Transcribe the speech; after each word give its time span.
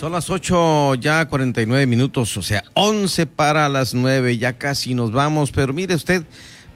Son 0.00 0.12
las 0.12 0.30
8 0.30 0.94
ya 0.94 1.28
49 1.28 1.86
minutos, 1.86 2.34
o 2.38 2.40
sea, 2.40 2.64
11 2.72 3.26
para 3.26 3.68
las 3.68 3.92
9, 3.92 4.38
ya 4.38 4.54
casi 4.54 4.94
nos 4.94 5.12
vamos, 5.12 5.52
pero 5.52 5.74
mire 5.74 5.94
usted, 5.94 6.24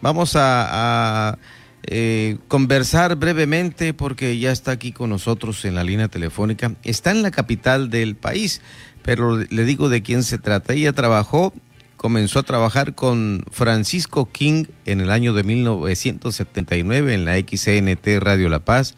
vamos 0.02 0.34
a, 0.36 1.38
eh, 1.84 2.36
conversar 2.48 3.16
brevemente 3.16 3.94
porque 3.94 4.38
ya 4.38 4.52
está 4.52 4.72
aquí 4.72 4.92
con 4.92 5.08
nosotros 5.08 5.64
en 5.64 5.74
la 5.74 5.84
línea 5.84 6.08
telefónica. 6.08 6.74
Está 6.82 7.12
en 7.12 7.22
la 7.22 7.30
capital 7.30 7.88
del 7.88 8.14
país, 8.14 8.60
pero 9.00 9.38
le 9.38 9.64
digo 9.64 9.88
de 9.88 10.02
quién 10.02 10.22
se 10.22 10.36
trata. 10.36 10.74
Ella 10.74 10.92
trabajó, 10.92 11.54
comenzó 11.96 12.40
a 12.40 12.42
trabajar 12.42 12.94
con 12.94 13.42
Francisco 13.50 14.28
King 14.30 14.66
en 14.84 15.00
el 15.00 15.10
año 15.10 15.32
de 15.32 15.44
1979 15.44 17.14
en 17.14 17.24
la 17.24 17.38
XNT 17.38 18.06
Radio 18.20 18.50
La 18.50 18.58
Paz 18.58 18.96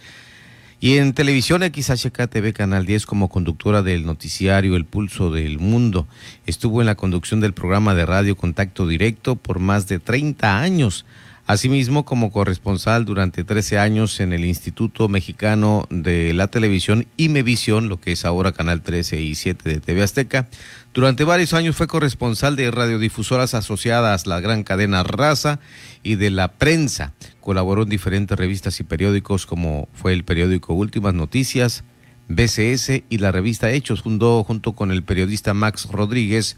y 0.79 0.99
en 0.99 1.15
televisión 1.15 1.63
XHK 1.63 2.29
TV 2.29 2.53
Canal 2.53 2.85
10 2.85 3.07
como 3.07 3.29
conductora 3.29 3.83
del 3.83 4.05
noticiario 4.05 4.77
El 4.77 4.85
Pulso 4.85 5.31
del 5.31 5.59
Mundo. 5.59 6.07
Estuvo 6.45 6.81
en 6.81 6.87
la 6.87 6.97
conducción 6.97 7.41
del 7.41 7.55
programa 7.55 7.95
de 7.95 8.05
radio 8.05 8.37
Contacto 8.37 8.87
Directo 8.87 9.37
por 9.37 9.59
más 9.59 9.89
de 9.89 9.99
30 9.99 10.61
años. 10.61 11.07
Asimismo, 11.47 12.05
como 12.05 12.33
corresponsal 12.33 13.05
durante 13.05 13.45
13 13.45 13.79
años 13.79 14.19
en 14.19 14.33
el 14.33 14.45
Instituto 14.45 15.09
Mexicano 15.09 15.87
de 15.91 16.35
la 16.35 16.49
Televisión 16.49 17.07
Imevisión, 17.17 17.89
lo 17.89 18.01
que 18.01 18.11
es 18.11 18.25
ahora 18.25 18.51
Canal 18.51 18.83
13 18.83 19.21
y 19.21 19.37
7 19.37 19.69
de 19.69 19.81
TV 19.81 20.03
Azteca. 20.03 20.49
Durante 20.93 21.23
varios 21.23 21.55
años 21.55 21.77
fue 21.77 21.87
corresponsal 21.87 22.57
de 22.57 22.73
radiodifusoras 22.73 23.55
asociadas 23.55 24.27
la 24.27 24.41
gran 24.41 24.65
cadena 24.65 25.05
Raza 25.05 25.61
y 26.03 26.17
de 26.17 26.31
la 26.31 26.49
prensa. 26.49 27.13
Colaboró 27.41 27.85
en 27.85 27.91
diferentes 27.91 28.37
revistas 28.37 28.81
y 28.81 28.83
periódicos 28.83 29.47
como 29.47 29.89
fue 29.93 30.15
el 30.15 30.25
periódico 30.25 30.75
Últimas 30.75 31.15
Noticias, 31.15 31.85
BCS 32.29 33.05
y 33.09 33.19
la 33.19 33.31
revista 33.31 33.71
Hechos. 33.71 34.03
Fundó 34.03 34.43
junto 34.43 34.73
con 34.73 34.91
el 34.91 35.05
periodista 35.05 35.55
Max 35.55 35.87
Rodríguez 35.93 36.57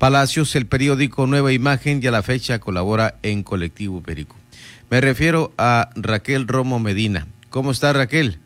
Palacios, 0.00 0.56
el 0.56 0.66
periódico 0.66 1.26
Nueva 1.26 1.52
Imagen 1.52 2.00
y 2.02 2.06
a 2.06 2.10
la 2.10 2.22
fecha 2.22 2.58
colabora 2.58 3.16
en 3.22 3.42
Colectivo 3.42 4.02
Perico. 4.02 4.34
Me 4.88 4.98
refiero 4.98 5.52
a 5.58 5.90
Raquel 5.94 6.48
Romo 6.48 6.78
Medina. 6.78 7.26
¿Cómo 7.50 7.70
está 7.70 7.92
Raquel? 7.92 8.40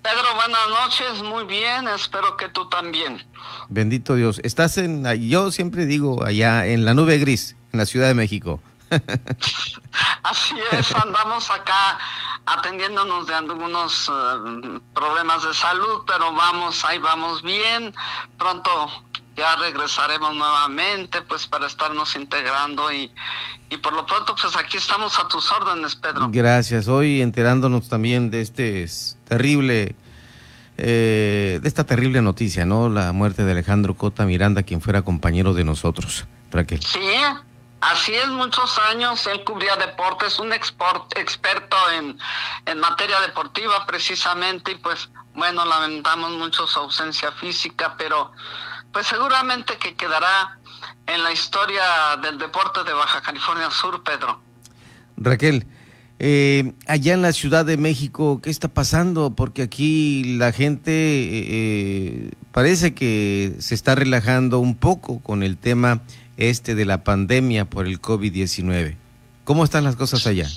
Pedro, 0.00 0.34
buenas 0.34 0.68
noches, 0.70 1.22
muy 1.24 1.44
bien, 1.44 1.86
espero 1.88 2.38
que 2.38 2.48
tú 2.48 2.70
también. 2.70 3.22
Bendito 3.68 4.14
Dios. 4.14 4.40
Estás 4.44 4.78
en, 4.78 5.04
yo 5.28 5.52
siempre 5.52 5.84
digo, 5.84 6.24
allá 6.24 6.64
en 6.64 6.86
la 6.86 6.94
nube 6.94 7.18
gris, 7.18 7.54
en 7.74 7.78
la 7.78 7.84
Ciudad 7.84 8.08
de 8.08 8.14
México. 8.14 8.62
Así 10.22 10.54
es, 10.72 10.94
andamos 10.94 11.50
acá 11.50 11.98
atendiéndonos 12.46 13.26
de 13.26 13.34
algunos 13.34 14.08
eh, 14.08 14.80
problemas 14.94 15.42
de 15.42 15.52
salud, 15.52 16.02
pero 16.06 16.32
vamos, 16.32 16.84
ahí 16.84 16.98
vamos 16.98 17.42
bien. 17.42 17.94
Pronto 18.38 19.04
ya 19.36 19.56
regresaremos 19.56 20.34
nuevamente 20.34 21.22
pues 21.22 21.46
para 21.46 21.66
estarnos 21.66 22.16
integrando 22.16 22.90
y, 22.92 23.12
y 23.70 23.76
por 23.76 23.92
lo 23.92 24.06
pronto 24.06 24.34
pues 24.40 24.56
aquí 24.56 24.76
estamos 24.76 25.18
a 25.18 25.28
tus 25.28 25.50
órdenes 25.52 25.96
Pedro. 25.96 26.28
Gracias, 26.30 26.88
hoy 26.88 27.20
enterándonos 27.20 27.88
también 27.88 28.30
de 28.30 28.40
este 28.40 28.86
terrible, 29.28 29.94
eh, 30.78 31.58
de 31.60 31.68
esta 31.68 31.84
terrible 31.84 32.22
noticia, 32.22 32.64
¿no? 32.64 32.88
La 32.88 33.12
muerte 33.12 33.44
de 33.44 33.52
Alejandro 33.52 33.94
Cota 33.94 34.24
Miranda, 34.24 34.62
quien 34.62 34.80
fuera 34.80 35.02
compañero 35.02 35.54
de 35.54 35.64
nosotros. 35.64 36.24
Raquel. 36.50 36.82
Sí, 36.82 37.00
Así 37.80 38.14
es, 38.14 38.26
muchos 38.28 38.78
años 38.90 39.26
él 39.26 39.44
cubría 39.44 39.76
deportes, 39.76 40.38
un 40.38 40.52
export, 40.52 41.16
experto 41.16 41.76
en, 41.92 42.18
en 42.64 42.80
materia 42.80 43.20
deportiva 43.20 43.84
precisamente, 43.86 44.72
y 44.72 44.74
pues 44.76 45.10
bueno, 45.34 45.64
lamentamos 45.64 46.32
mucho 46.32 46.66
su 46.66 46.80
ausencia 46.80 47.30
física, 47.32 47.94
pero 47.98 48.32
pues 48.96 49.08
seguramente 49.08 49.76
que 49.76 49.94
quedará 49.94 50.58
en 51.06 51.22
la 51.22 51.30
historia 51.30 51.82
del 52.22 52.38
deporte 52.38 52.82
de 52.82 52.94
Baja 52.94 53.20
California 53.20 53.70
Sur, 53.70 54.02
Pedro. 54.02 54.40
Raquel, 55.18 55.66
eh, 56.18 56.72
allá 56.86 57.12
en 57.12 57.20
la 57.20 57.34
Ciudad 57.34 57.66
de 57.66 57.76
México, 57.76 58.40
¿qué 58.42 58.48
está 58.48 58.68
pasando? 58.68 59.34
Porque 59.34 59.60
aquí 59.60 60.38
la 60.38 60.50
gente 60.50 60.92
eh, 60.94 62.30
parece 62.52 62.94
que 62.94 63.56
se 63.58 63.74
está 63.74 63.96
relajando 63.96 64.60
un 64.60 64.74
poco 64.74 65.20
con 65.20 65.42
el 65.42 65.58
tema 65.58 66.00
este 66.38 66.74
de 66.74 66.86
la 66.86 67.04
pandemia 67.04 67.66
por 67.66 67.86
el 67.86 68.00
COVID-19. 68.00 68.96
¿Cómo 69.44 69.62
están 69.64 69.84
las 69.84 69.96
cosas 69.96 70.26
allá? 70.26 70.48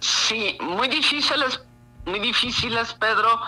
Sí, 0.00 0.56
muy 0.62 0.88
difíciles, 0.88 1.60
muy 2.06 2.20
difíciles, 2.20 2.94
Pedro. 2.94 3.38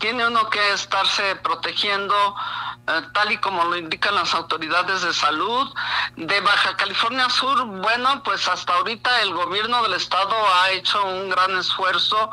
Tiene 0.00 0.26
uno 0.26 0.50
que 0.50 0.72
estarse 0.74 1.36
protegiendo 1.44 2.14
eh, 2.14 2.67
tal 3.12 3.32
y 3.32 3.38
como 3.38 3.64
lo 3.64 3.76
indican 3.76 4.14
las 4.14 4.34
autoridades 4.34 5.02
de 5.02 5.12
salud. 5.12 5.72
De 6.16 6.40
Baja 6.40 6.76
California 6.76 7.28
Sur, 7.30 7.64
bueno, 7.64 8.22
pues 8.22 8.46
hasta 8.48 8.74
ahorita 8.74 9.22
el 9.22 9.34
gobierno 9.34 9.82
del 9.82 9.94
estado 9.94 10.34
ha 10.54 10.70
hecho 10.70 11.04
un 11.04 11.28
gran 11.28 11.56
esfuerzo 11.58 12.30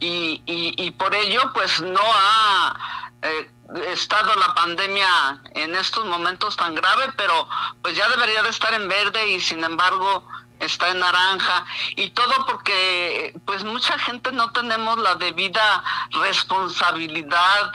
y, 0.00 0.42
y, 0.46 0.90
por 0.92 1.14
ello 1.14 1.50
pues 1.52 1.80
no 1.80 2.02
ha... 2.02 2.76
Eh, 3.22 3.50
estado 3.86 4.34
la 4.36 4.54
pandemia 4.54 5.40
en 5.54 5.74
estos 5.74 6.04
momentos 6.04 6.54
tan 6.56 6.74
grave, 6.74 7.10
pero 7.16 7.48
pues 7.82 7.96
ya 7.96 8.08
debería 8.10 8.42
de 8.42 8.50
estar 8.50 8.72
en 8.74 8.86
verde 8.88 9.26
y 9.30 9.40
sin 9.40 9.64
embargo 9.64 10.28
está 10.64 10.90
en 10.90 11.00
naranja 11.00 11.64
y 11.96 12.10
todo 12.10 12.46
porque 12.46 13.34
pues 13.44 13.64
mucha 13.64 13.98
gente 13.98 14.32
no 14.32 14.52
tenemos 14.52 14.98
la 14.98 15.14
debida 15.16 15.82
responsabilidad 16.12 17.72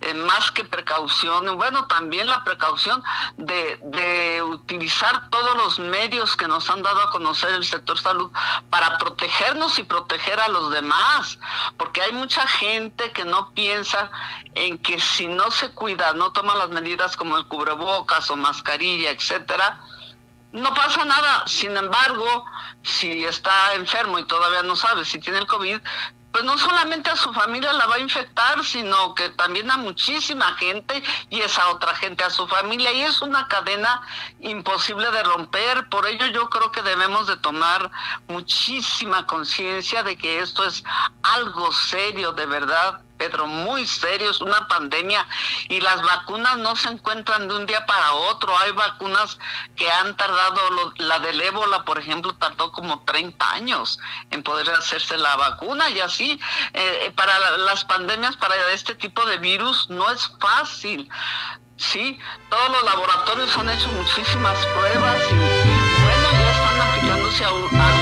eh, 0.00 0.14
más 0.14 0.52
que 0.52 0.62
precaución, 0.62 1.56
bueno, 1.56 1.88
también 1.88 2.28
la 2.28 2.44
precaución 2.44 3.02
de, 3.36 3.80
de 3.82 4.40
utilizar 4.42 5.28
todos 5.28 5.56
los 5.56 5.80
medios 5.80 6.36
que 6.36 6.46
nos 6.46 6.70
han 6.70 6.84
dado 6.84 7.02
a 7.02 7.10
conocer 7.10 7.52
el 7.54 7.64
sector 7.64 7.98
salud 7.98 8.30
para 8.70 8.96
protegernos 8.96 9.76
y 9.80 9.82
proteger 9.82 10.38
a 10.38 10.46
los 10.48 10.70
demás, 10.70 11.40
porque 11.76 12.00
hay 12.00 12.12
mucha 12.12 12.46
gente 12.46 13.10
que 13.10 13.24
no 13.24 13.50
piensa 13.54 14.08
en 14.54 14.78
que 14.78 15.00
si 15.00 15.26
no 15.26 15.50
se 15.50 15.70
cuida, 15.70 16.12
no 16.12 16.30
toma 16.30 16.54
las 16.54 16.68
medidas 16.68 17.16
como 17.16 17.36
el 17.36 17.46
cubrebocas 17.46 18.30
o 18.30 18.36
mascarilla, 18.36 19.10
etcétera, 19.10 19.80
no 20.52 20.74
pasa 20.74 21.04
nada. 21.04 21.44
Sin 21.46 21.76
embargo, 21.76 22.44
si 22.82 23.24
está 23.24 23.74
enfermo 23.74 24.18
y 24.18 24.24
todavía 24.24 24.62
no 24.62 24.76
sabe 24.76 25.04
si 25.04 25.18
tiene 25.18 25.38
el 25.38 25.46
COVID, 25.46 25.80
pues 26.32 26.44
no 26.44 26.58
solamente 26.58 27.10
a 27.10 27.16
su 27.16 27.32
familia 27.32 27.72
la 27.72 27.86
va 27.86 27.96
a 27.96 28.00
infectar, 28.00 28.62
sino 28.62 29.14
que 29.14 29.30
también 29.30 29.70
a 29.70 29.78
muchísima 29.78 30.54
gente 30.54 31.02
y 31.30 31.40
esa 31.40 31.68
otra 31.70 31.94
gente 31.96 32.22
a 32.22 32.30
su 32.30 32.46
familia. 32.46 32.92
Y 32.92 33.02
es 33.02 33.22
una 33.22 33.48
cadena 33.48 34.02
imposible 34.40 35.10
de 35.10 35.22
romper. 35.22 35.88
Por 35.88 36.06
ello 36.06 36.26
yo 36.26 36.48
creo 36.50 36.70
que 36.70 36.82
debemos 36.82 37.26
de 37.26 37.36
tomar 37.38 37.90
muchísima 38.28 39.26
conciencia 39.26 40.02
de 40.02 40.16
que 40.16 40.40
esto 40.40 40.64
es 40.64 40.84
algo 41.22 41.72
serio 41.72 42.32
de 42.32 42.46
verdad 42.46 43.00
Pedro, 43.18 43.46
muy 43.46 43.86
serio, 43.86 44.30
es 44.30 44.40
una 44.40 44.66
pandemia 44.68 45.26
y 45.68 45.80
las 45.80 46.00
vacunas 46.00 46.56
no 46.58 46.76
se 46.76 46.88
encuentran 46.88 47.48
de 47.48 47.56
un 47.56 47.66
día 47.66 47.84
para 47.84 48.12
otro. 48.12 48.56
Hay 48.58 48.72
vacunas 48.72 49.38
que 49.76 49.90
han 49.90 50.16
tardado, 50.16 50.60
la 50.96 51.18
del 51.18 51.40
ébola, 51.40 51.84
por 51.84 51.98
ejemplo, 51.98 52.34
tardó 52.36 52.72
como 52.72 53.00
30 53.04 53.50
años 53.50 53.98
en 54.30 54.42
poder 54.42 54.70
hacerse 54.70 55.18
la 55.18 55.36
vacuna 55.36 55.90
y 55.90 56.00
así, 56.00 56.40
eh, 56.72 57.06
eh, 57.06 57.12
para 57.14 57.56
las 57.58 57.84
pandemias, 57.84 58.36
para 58.36 58.54
este 58.72 58.94
tipo 58.94 59.24
de 59.26 59.38
virus, 59.38 59.90
no 59.90 60.10
es 60.10 60.30
fácil. 60.40 61.10
Sí, 61.76 62.18
todos 62.50 62.70
los 62.70 62.82
laboratorios 62.84 63.56
han 63.56 63.70
hecho 63.70 63.88
muchísimas 63.88 64.58
pruebas 64.66 65.22
y, 65.30 65.34
bueno, 65.34 66.30
ya 66.32 66.50
están 66.50 66.80
aplicándose 66.80 67.44
a 67.44 67.97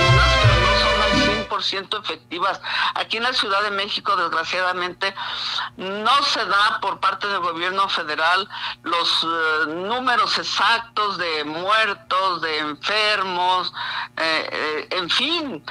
efectivas. 1.58 2.60
Aquí 2.94 3.16
en 3.16 3.22
la 3.22 3.32
Ciudad 3.32 3.62
de 3.62 3.70
México, 3.70 4.16
desgraciadamente, 4.16 5.14
no 5.76 6.22
se 6.22 6.44
da 6.44 6.78
por 6.80 7.00
parte 7.00 7.26
del 7.26 7.40
gobierno 7.40 7.88
federal 7.88 8.48
los 8.82 9.24
eh, 9.24 9.66
números 9.68 10.38
exactos 10.38 11.18
de 11.18 11.44
muertos, 11.44 12.40
de 12.42 12.58
enfermos, 12.58 13.72
eh, 14.16 14.48
eh, 14.52 14.88
en 14.90 15.10
fin, 15.10 15.64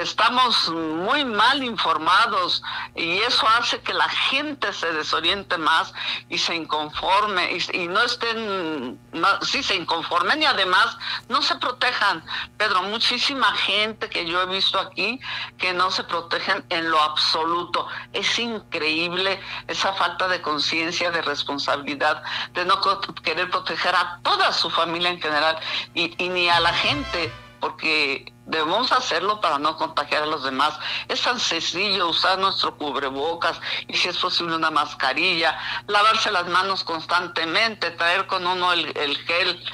estamos 0.00 0.68
muy 0.68 1.24
mal 1.24 1.62
informados 1.62 2.62
y 2.94 3.18
eso 3.18 3.46
hace 3.48 3.80
que 3.80 3.94
la 3.94 4.08
gente 4.08 4.72
se 4.72 4.92
desoriente 4.92 5.58
más 5.58 5.92
y 6.28 6.38
se 6.38 6.54
inconforme 6.54 7.58
y, 7.72 7.88
no 7.88 8.02
estén, 8.02 8.98
sí, 9.42 9.62
se 9.62 9.76
inconformen 9.76 10.42
y 10.42 10.46
además 10.46 10.96
no 11.28 11.42
se 11.42 11.56
protejan. 11.56 12.24
Pedro, 12.56 12.82
muchísima 12.82 13.52
gente 13.54 14.08
que 14.08 14.26
yo 14.26 14.42
he 14.42 14.46
visto 14.46 14.71
aquí 14.78 15.20
que 15.58 15.72
no 15.72 15.90
se 15.90 16.04
protegen 16.04 16.64
en 16.68 16.90
lo 16.90 17.00
absoluto. 17.00 17.86
Es 18.12 18.38
increíble 18.38 19.40
esa 19.68 19.92
falta 19.94 20.28
de 20.28 20.42
conciencia, 20.42 21.10
de 21.10 21.22
responsabilidad, 21.22 22.22
de 22.52 22.64
no 22.64 22.80
querer 23.22 23.50
proteger 23.50 23.94
a 23.94 24.20
toda 24.22 24.52
su 24.52 24.70
familia 24.70 25.10
en 25.10 25.20
general 25.20 25.58
y, 25.94 26.08
ni 26.28 26.48
a 26.48 26.60
la 26.60 26.72
gente 26.72 27.32
porque 27.60 28.32
Debemos 28.44 28.90
hacerlo 28.90 29.40
para 29.40 29.58
no 29.58 29.76
contagiar 29.76 30.24
a 30.24 30.26
los 30.26 30.42
demás. 30.42 30.76
Es 31.08 31.22
tan 31.22 31.38
sencillo 31.38 32.08
usar 32.08 32.38
nuestro 32.38 32.76
cubrebocas 32.76 33.60
y 33.86 33.96
si 33.96 34.08
es 34.08 34.18
posible 34.18 34.56
una 34.56 34.70
mascarilla, 34.70 35.56
lavarse 35.86 36.30
las 36.32 36.48
manos 36.48 36.82
constantemente, 36.82 37.92
traer 37.92 38.26
con 38.26 38.46
uno 38.46 38.72
el, 38.72 39.16
gel 39.26 39.64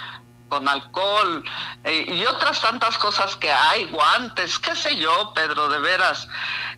con 0.49 0.69
alcohol 0.69 1.45
eh, 1.85 2.05
y 2.09 2.25
otras 2.27 2.61
tantas 2.61 2.99
cosas 2.99 3.37
que 3.37 3.51
hay, 3.51 3.85
guantes, 3.87 4.59
qué 4.59 4.75
sé 4.75 4.97
yo, 4.97 5.33
Pedro, 5.35 5.69
de 5.69 5.79
veras. 5.79 6.29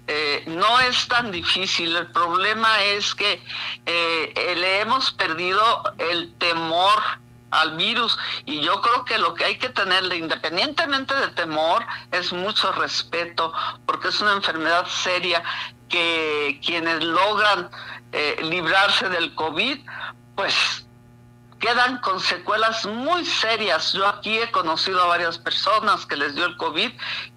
Eh, 0.06 0.44
no 0.46 0.80
es 0.80 1.06
tan 1.08 1.30
difícil. 1.30 1.94
El 1.96 2.08
problema 2.08 2.82
es 2.82 3.14
que 3.14 3.42
eh, 3.86 4.54
le 4.56 4.80
hemos 4.80 5.12
perdido 5.12 5.82
el 5.98 6.34
temor 6.38 7.00
al 7.50 7.76
virus 7.76 8.16
y 8.46 8.60
yo 8.60 8.80
creo 8.80 9.04
que 9.04 9.18
lo 9.18 9.34
que 9.34 9.44
hay 9.44 9.58
que 9.58 9.70
tenerle 9.70 10.16
independientemente 10.16 11.14
de 11.14 11.28
temor 11.28 11.84
es 12.12 12.32
mucho 12.32 12.70
respeto 12.72 13.52
porque 13.86 14.08
es 14.08 14.20
una 14.20 14.34
enfermedad 14.34 14.86
seria 14.86 15.42
que 15.88 16.60
quienes 16.64 17.02
logran 17.02 17.68
librarse 18.40 19.08
del 19.08 19.34
COVID 19.34 19.80
pues 20.36 20.86
quedan 21.60 21.98
con 21.98 22.18
secuelas 22.18 22.84
muy 22.86 23.24
serias. 23.24 23.92
Yo 23.92 24.08
aquí 24.08 24.38
he 24.38 24.50
conocido 24.50 25.00
a 25.02 25.06
varias 25.06 25.38
personas 25.38 26.06
que 26.06 26.16
les 26.16 26.34
dio 26.34 26.46
el 26.46 26.56
COVID 26.56 26.90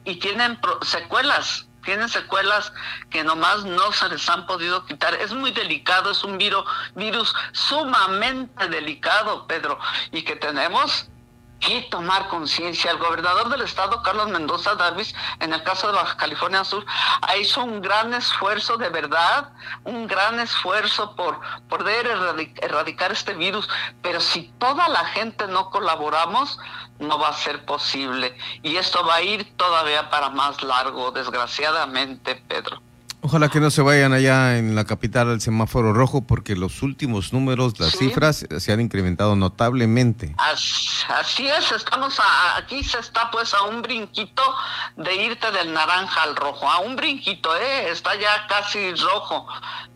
y 0.05 0.15
tienen 0.15 0.59
secuelas 0.81 1.67
tienen 1.83 2.07
secuelas 2.07 2.71
que 3.09 3.25
nomás 3.25 3.65
no 3.65 3.91
se 3.91 4.07
les 4.09 4.29
han 4.29 4.45
podido 4.45 4.85
quitar. 4.85 5.13
Es 5.15 5.33
muy 5.33 5.51
delicado, 5.51 6.11
es 6.11 6.23
un 6.23 6.37
virus, 6.37 6.63
virus 6.95 7.35
sumamente 7.51 8.69
delicado, 8.69 9.45
Pedro, 9.47 9.77
y 10.11 10.23
que 10.23 10.37
tenemos 10.37 11.09
que 11.65 11.81
tomar 11.83 12.27
conciencia. 12.27 12.91
El 12.91 12.97
gobernador 12.97 13.49
del 13.49 13.61
estado, 13.61 14.01
Carlos 14.03 14.29
Mendoza 14.29 14.75
Davis, 14.75 15.13
en 15.39 15.53
el 15.53 15.63
caso 15.63 15.87
de 15.87 15.93
Baja 15.93 16.17
California 16.17 16.63
Sur, 16.63 16.85
hecho 17.35 17.63
un 17.63 17.81
gran 17.81 18.13
esfuerzo 18.13 18.77
de 18.77 18.89
verdad, 18.89 19.49
un 19.83 20.07
gran 20.07 20.39
esfuerzo 20.39 21.15
por 21.15 21.39
poder 21.69 22.07
erradicar 22.61 23.11
este 23.11 23.33
virus, 23.33 23.69
pero 24.01 24.19
si 24.19 24.53
toda 24.59 24.87
la 24.89 25.05
gente 25.05 25.47
no 25.47 25.69
colaboramos, 25.69 26.59
no 26.99 27.17
va 27.19 27.29
a 27.29 27.33
ser 27.33 27.65
posible. 27.65 28.37
Y 28.61 28.75
esto 28.77 29.05
va 29.05 29.15
a 29.15 29.21
ir 29.21 29.55
todavía 29.57 30.09
para 30.09 30.29
más 30.29 30.61
largo, 30.63 31.11
desgraciadamente, 31.11 32.35
Pedro. 32.47 32.81
Ojalá 33.25 33.47
que 33.47 33.61
no 33.61 33.71
se 33.71 33.81
vayan 33.81 34.11
allá 34.11 34.57
en 34.57 34.75
la 34.75 34.83
capital 34.83 35.29
al 35.29 35.39
semáforo 35.39 35.93
rojo 35.93 36.27
porque 36.27 36.57
los 36.57 36.81
últimos 36.81 37.31
números, 37.31 37.79
las 37.79 37.93
cifras 37.97 38.45
se 38.57 38.73
han 38.73 38.81
incrementado 38.81 39.37
notablemente. 39.37 40.35
Así 40.37 41.47
es, 41.47 41.71
estamos 41.71 42.19
aquí 42.57 42.83
se 42.83 42.99
está 42.99 43.31
pues 43.31 43.53
a 43.53 43.61
un 43.63 43.81
brinquito 43.81 44.43
de 44.97 45.15
irte 45.15 45.49
del 45.51 45.71
naranja 45.71 46.23
al 46.23 46.35
rojo, 46.35 46.69
a 46.69 46.79
un 46.79 46.97
brinquito, 46.97 47.55
eh, 47.55 47.91
está 47.91 48.13
ya 48.15 48.45
casi 48.47 48.93
rojo. 48.95 49.47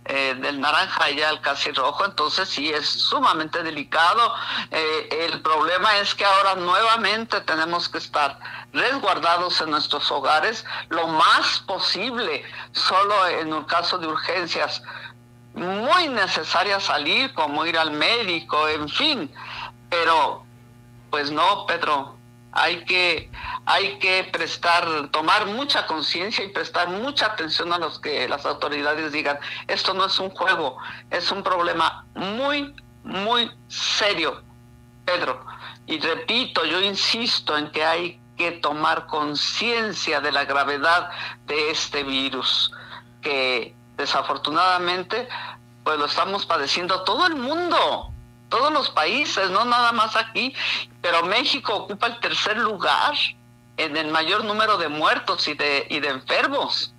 Eh, 0.10 0.36
del 0.40 0.62
naranja 0.62 1.10
ya 1.10 1.28
al 1.28 1.42
casi 1.42 1.70
rojo, 1.72 2.06
entonces 2.06 2.48
sí 2.48 2.70
es 2.70 2.88
sumamente 2.88 3.62
delicado. 3.62 4.34
Eh, 4.72 5.28
el 5.30 5.42
problema 5.42 5.98
es 5.98 6.16
que 6.16 6.24
ahora 6.24 6.56
nuevamente 6.56 7.42
tenemos 7.42 7.90
que 7.90 7.98
estar 7.98 8.40
resguardados 8.72 9.60
en 9.60 9.72
nuestros 9.72 10.10
hogares 10.10 10.64
lo 10.88 11.08
más 11.08 11.60
posible, 11.68 12.46
solo 12.72 13.28
en 13.28 13.52
un 13.52 13.66
caso 13.66 13.98
de 13.98 14.08
urgencias 14.08 14.82
muy 15.54 16.08
necesarias 16.08 16.84
salir, 16.84 17.34
como 17.34 17.66
ir 17.66 17.78
al 17.78 17.92
médico, 17.92 18.66
en 18.70 18.88
fin, 18.88 19.30
pero 19.90 20.46
pues 21.10 21.32
no, 21.32 21.66
Pedro, 21.66 22.17
hay 22.52 22.84
que, 22.86 23.30
hay 23.66 24.00
que 24.00 24.24
prestar, 24.32 25.10
tomar 25.12 25.46
mucha 25.48 25.86
conciencia 25.86 26.44
y 26.44 26.50
prestar 26.50 26.90
mucha 26.90 27.28
atención 27.28 27.72
a 27.74 27.78
los 27.78 28.00
que 28.00 28.28
las 28.28 28.46
autoridades 28.46 29.12
digan, 29.12 29.40
esto 29.68 29.94
no 29.94 30.06
es 30.06 30.20
un 30.20 30.30
juego, 30.30 30.78
es 31.12 31.32
un 31.32 31.44
problema 31.44 32.06
muy, 32.16 32.74
muy 33.04 33.52
serio, 33.68 34.42
Pedro. 35.06 35.46
Y 35.86 36.00
repito, 36.00 36.66
yo 36.66 36.82
insisto 36.82 37.58
en 37.58 37.72
que 37.72 37.86
hay 37.86 38.22
que 38.38 38.52
tomar 38.52 39.08
conciencia 39.08 40.22
de 40.22 40.32
la 40.32 40.46
gravedad 40.46 41.10
de 41.46 41.72
este 41.72 42.04
virus, 42.04 42.72
que 43.22 43.76
desafortunadamente 43.98 45.28
pues 45.84 45.98
lo 45.98 46.06
estamos 46.06 46.46
padeciendo 46.46 47.04
todo 47.04 47.26
el 47.28 47.36
mundo 47.36 48.14
todos 48.50 48.72
los 48.72 48.90
países, 48.90 49.50
no 49.52 49.66
nada 49.66 49.92
más 49.92 50.16
aquí, 50.16 50.54
pero 51.02 51.26
México 51.26 51.76
ocupa 51.76 52.08
el 52.08 52.20
tercer 52.20 52.58
lugar 52.58 53.14
en 53.78 53.96
el 53.96 54.12
mayor 54.12 54.44
número 54.46 54.78
de 54.78 54.90
muertos 54.90 55.48
y 55.48 55.54
de, 55.54 55.86
y 55.90 56.00
de 56.00 56.10
enfermos. 56.10 56.94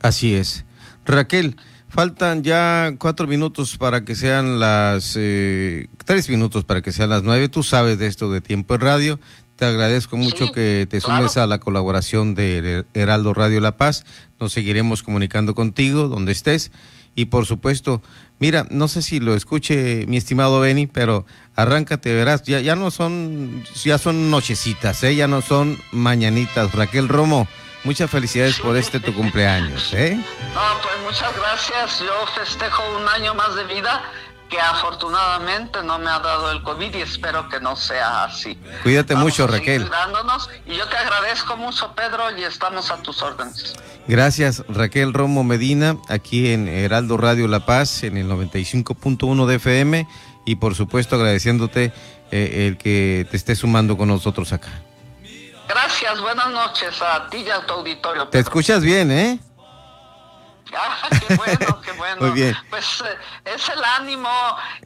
Así 0.00 0.34
es. 0.34 0.64
Raquel, 1.04 1.56
faltan 1.88 2.42
ya 2.42 2.94
cuatro 2.98 3.26
minutos 3.26 3.76
para 3.76 4.04
que 4.04 4.14
sean 4.14 4.60
las, 4.60 5.14
eh, 5.16 5.88
tres 6.04 6.28
minutos 6.28 6.64
para 6.64 6.82
que 6.82 6.92
sean 6.92 7.10
las 7.10 7.22
nueve. 7.22 7.48
Tú 7.48 7.62
sabes 7.62 7.98
de 7.98 8.06
esto 8.06 8.30
de 8.30 8.40
tiempo 8.40 8.74
en 8.74 8.80
radio. 8.80 9.20
Te 9.56 9.64
agradezco 9.64 10.16
mucho 10.16 10.52
que 10.52 10.86
te 10.88 11.00
sumes 11.00 11.36
a 11.36 11.46
la 11.48 11.58
colaboración 11.58 12.36
de 12.36 12.84
Heraldo 12.94 13.34
Radio 13.34 13.60
La 13.60 13.76
Paz. 13.76 14.04
Nos 14.38 14.52
seguiremos 14.52 15.02
comunicando 15.02 15.56
contigo 15.56 16.06
donde 16.06 16.30
estés. 16.30 16.70
Y 17.16 17.24
por 17.24 17.44
supuesto, 17.44 18.00
Mira, 18.40 18.66
no 18.70 18.86
sé 18.86 19.02
si 19.02 19.18
lo 19.18 19.34
escuche 19.34 20.04
mi 20.06 20.16
estimado 20.16 20.60
Benny, 20.60 20.86
pero 20.86 21.26
arráncate, 21.56 22.14
verás, 22.14 22.42
ya, 22.44 22.76
no 22.76 22.90
son, 22.92 23.64
ya 23.82 23.98
son 23.98 24.30
nochecitas, 24.30 25.02
¿eh? 25.02 25.16
ya 25.16 25.26
no 25.26 25.42
son 25.42 25.76
mañanitas. 25.90 26.72
Raquel 26.72 27.08
Romo, 27.08 27.48
muchas 27.82 28.08
felicidades 28.08 28.60
por 28.60 28.76
este 28.76 29.00
tu 29.00 29.12
cumpleaños, 29.12 29.92
¿eh? 29.92 30.14
No, 30.54 30.60
pues 30.82 30.94
muchas 31.04 31.36
gracias. 31.36 32.00
Yo 32.00 32.26
festejo 32.40 32.82
un 32.96 33.08
año 33.08 33.34
más 33.34 33.56
de 33.56 33.64
vida 33.64 34.02
que 34.48 34.60
afortunadamente 34.60 35.82
no 35.82 35.98
me 35.98 36.10
ha 36.10 36.18
dado 36.18 36.50
el 36.50 36.62
COVID 36.62 36.94
y 36.94 37.02
espero 37.02 37.48
que 37.48 37.60
no 37.60 37.76
sea 37.76 38.24
así. 38.24 38.58
Cuídate 38.82 39.14
mucho, 39.14 39.46
Raquel. 39.46 39.88
y 40.66 40.76
yo 40.76 40.88
te 40.88 40.96
agradezco 40.96 41.56
mucho, 41.56 41.94
Pedro, 41.94 42.36
y 42.36 42.44
estamos 42.44 42.90
a 42.90 42.96
tus 43.02 43.22
órdenes. 43.22 43.74
Gracias, 44.06 44.64
Raquel 44.68 45.12
Romo 45.12 45.44
Medina, 45.44 45.96
aquí 46.08 46.52
en 46.52 46.66
Heraldo 46.66 47.18
Radio 47.18 47.46
La 47.46 47.66
Paz, 47.66 48.04
en 48.04 48.16
el 48.16 48.26
95.1 48.28 49.46
de 49.46 49.54
FM, 49.56 50.08
y 50.46 50.56
por 50.56 50.74
supuesto 50.74 51.16
agradeciéndote 51.16 51.92
eh, 52.30 52.66
el 52.66 52.78
que 52.78 53.26
te 53.30 53.36
estés 53.36 53.58
sumando 53.58 53.98
con 53.98 54.08
nosotros 54.08 54.52
acá. 54.52 54.70
Gracias, 55.68 56.18
buenas 56.22 56.50
noches 56.50 57.02
a 57.02 57.28
ti 57.28 57.44
y 57.46 57.50
a 57.50 57.60
tu 57.66 57.74
auditorio. 57.74 58.28
Te 58.28 58.38
escuchas 58.38 58.82
bien, 58.82 59.10
¿eh? 59.10 59.38
Ah, 60.76 61.08
qué 61.10 61.34
bueno, 61.34 61.80
qué 61.80 61.92
bueno. 61.92 62.20
Muy 62.20 62.30
bien. 62.30 62.56
Pues 62.70 63.02
eh, 63.02 63.52
es 63.54 63.68
el 63.68 63.82
ánimo, 63.82 64.30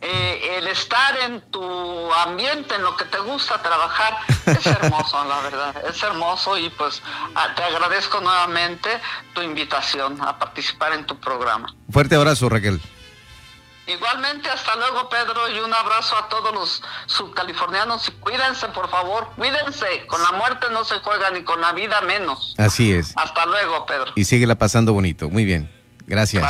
eh, 0.00 0.56
el 0.58 0.66
estar 0.68 1.16
en 1.18 1.40
tu 1.50 2.12
ambiente, 2.12 2.74
en 2.74 2.82
lo 2.82 2.96
que 2.96 3.04
te 3.06 3.18
gusta 3.18 3.60
trabajar, 3.62 4.16
es 4.46 4.66
hermoso, 4.66 5.24
la 5.24 5.40
verdad, 5.40 5.74
es 5.88 6.02
hermoso 6.02 6.56
y 6.58 6.70
pues 6.70 7.02
ah, 7.34 7.48
te 7.54 7.62
agradezco 7.62 8.20
nuevamente 8.20 9.00
tu 9.34 9.42
invitación 9.42 10.20
a 10.22 10.38
participar 10.38 10.92
en 10.92 11.06
tu 11.06 11.18
programa. 11.18 11.74
Fuerte 11.90 12.14
abrazo, 12.14 12.48
Raquel. 12.48 12.80
Igualmente, 13.94 14.48
hasta 14.48 14.74
luego 14.76 15.08
Pedro 15.08 15.48
y 15.50 15.58
un 15.60 15.72
abrazo 15.72 16.16
a 16.16 16.28
todos 16.28 16.54
los 16.54 16.82
subcalifornianos 17.06 18.08
y 18.08 18.12
cuídense 18.12 18.68
por 18.68 18.88
favor, 18.90 19.28
cuídense, 19.36 20.06
con 20.06 20.22
la 20.22 20.32
muerte 20.32 20.66
no 20.72 20.84
se 20.84 20.96
juega 21.00 21.30
ni 21.30 21.42
con 21.42 21.60
la 21.60 21.72
vida 21.72 22.00
menos. 22.02 22.54
Así 22.58 22.92
es. 22.92 23.12
Hasta 23.16 23.44
luego 23.46 23.84
Pedro. 23.86 24.12
Y 24.14 24.24
síguela 24.24 24.54
pasando 24.54 24.92
bonito, 24.92 25.28
muy 25.28 25.44
bien, 25.44 25.70
gracias. 26.06 26.42